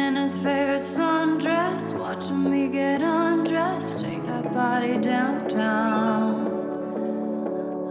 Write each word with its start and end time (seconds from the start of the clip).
in 0.00 0.16
his 0.16 0.36
favorite 0.42 0.82
sundress, 0.82 1.96
watching 1.98 2.50
me 2.50 2.68
get 2.68 3.02
undressed, 3.02 4.00
take 4.00 4.24
that 4.24 4.52
body 4.54 4.96
downtown. 4.98 6.58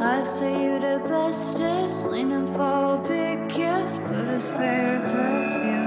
I 0.01 0.23
say 0.23 0.63
you 0.65 0.79
the 0.79 0.99
bestest, 1.07 2.07
leaning 2.07 2.47
for 2.47 2.95
a 2.95 3.05
big 3.07 3.49
kiss, 3.49 3.97
put 4.07 4.27
his 4.27 4.49
favorite 4.49 5.03
perfume. 5.11 5.78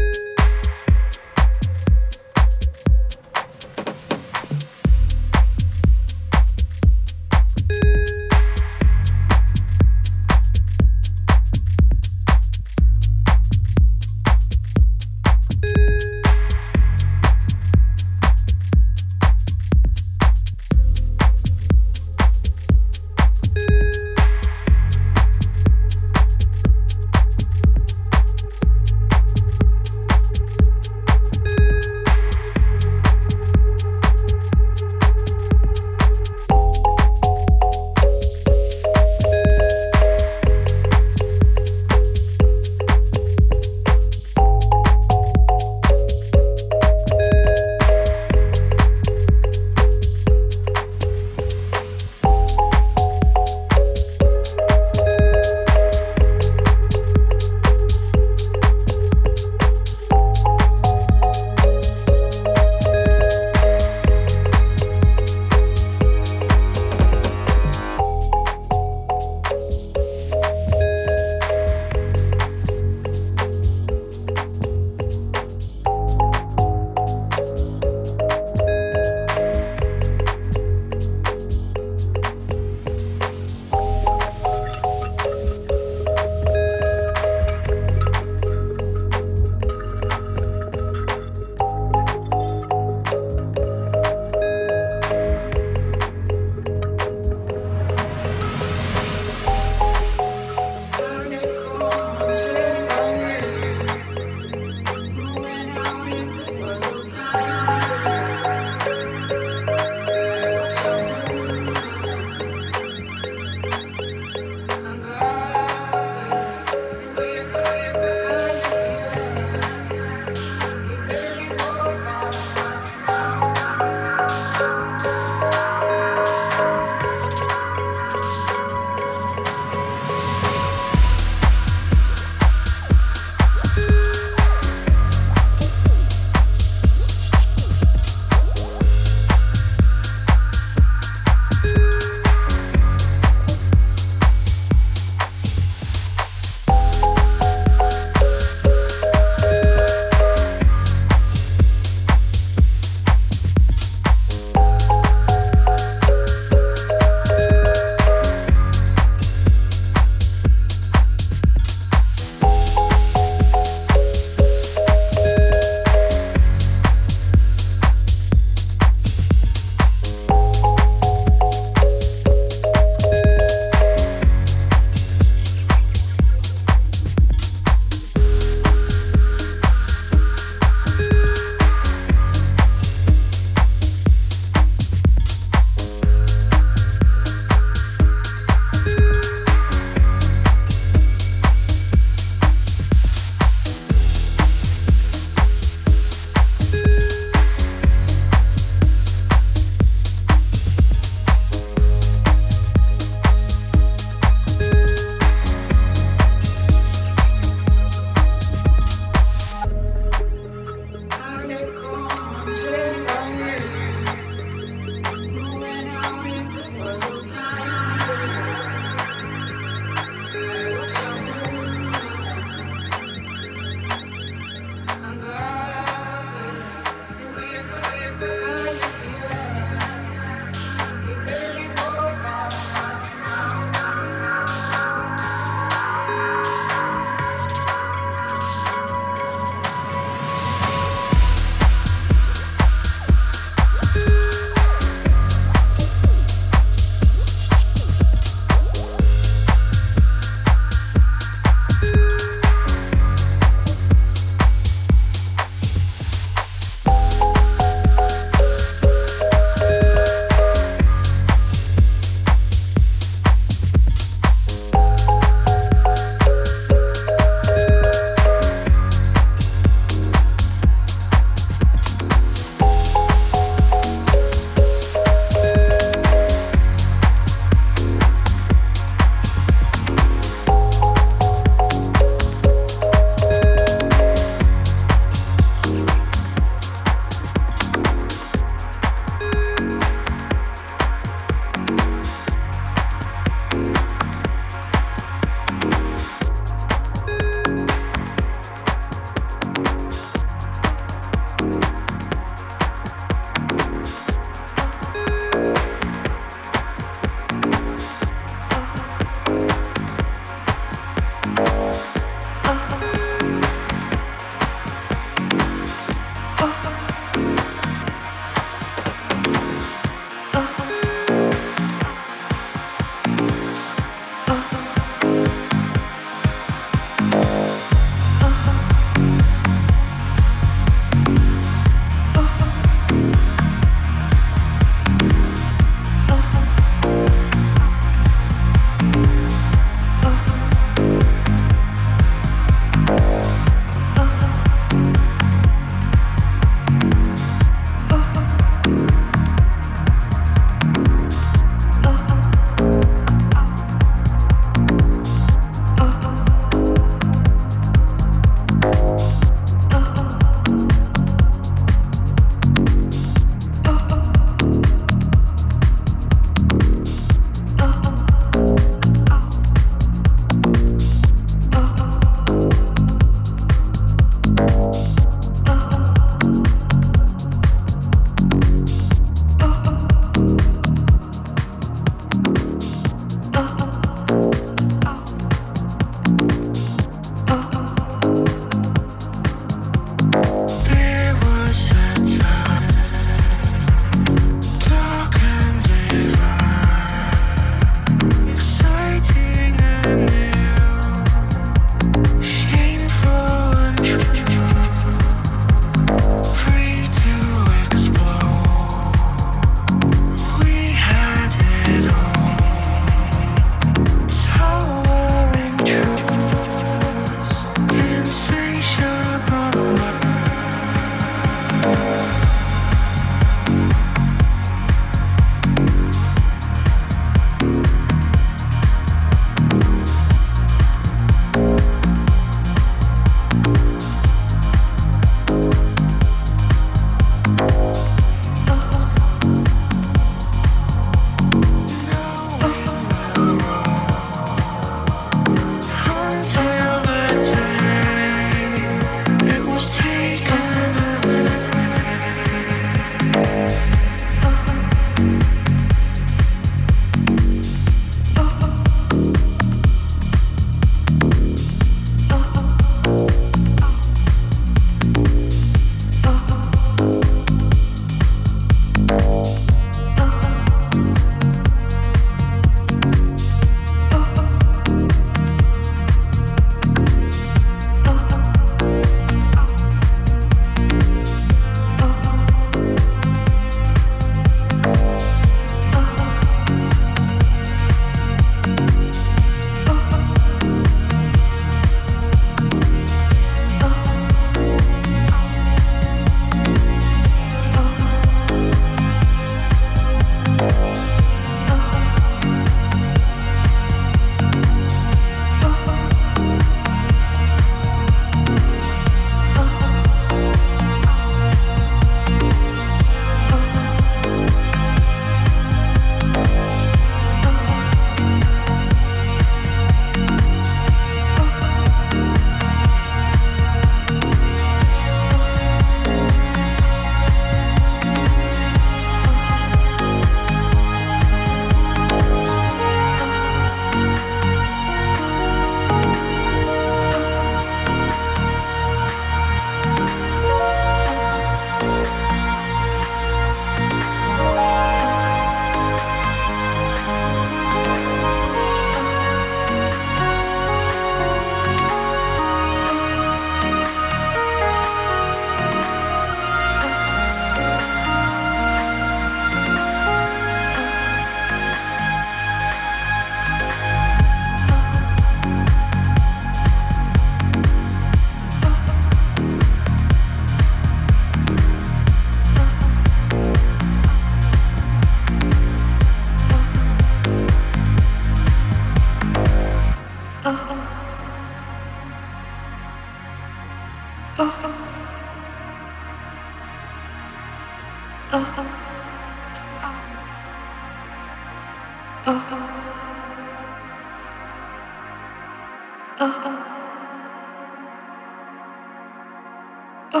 But 599.92 600.00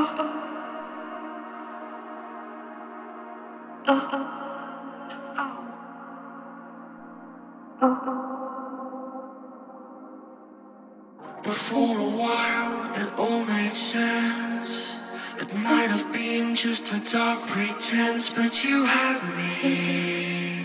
for 11.54 11.98
a 11.98 12.10
while, 12.16 12.94
it 12.94 13.08
all 13.18 13.44
made 13.44 13.74
sense. 13.74 14.96
It 15.38 15.54
might 15.56 15.90
have 15.90 16.10
been 16.10 16.54
just 16.54 16.90
a 16.94 17.00
dark 17.12 17.40
pretense, 17.48 18.32
but 18.32 18.64
you 18.64 18.86
had 18.86 19.20
me, 19.36 20.64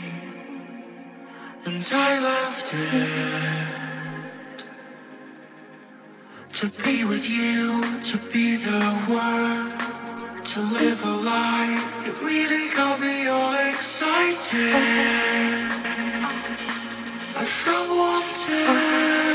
and 1.66 1.92
I 1.94 2.20
left 2.22 2.74
it. 2.74 3.87
To 6.58 6.66
be 6.84 7.06
with 7.06 7.30
you, 7.30 7.84
to 8.02 8.18
be 8.34 8.56
the 8.56 8.82
one, 9.06 9.70
to 10.44 10.60
live 10.60 11.04
a 11.06 11.12
life, 11.24 12.08
it 12.08 12.20
really 12.20 12.74
got 12.76 13.00
me 13.00 13.28
all 13.28 13.54
excited. 13.70 14.74
I 17.38 17.46
felt 17.46 17.90
wanted. 17.90 19.27